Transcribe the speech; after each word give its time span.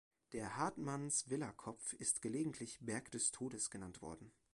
Der 0.33 0.57
Hartmannswillerkopf 0.57 1.93
ist 1.93 2.23
gelegentlich 2.23 2.79
„Berg 2.81 3.11
des 3.11 3.29
Todes“ 3.29 3.69
genannt 3.69 4.01
worden. 4.01 4.31